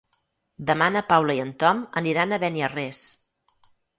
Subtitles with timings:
[0.69, 3.05] Demà na Paula i en Tom aniran a Beniarrés.